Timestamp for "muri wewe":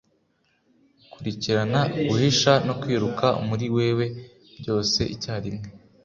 3.47-4.05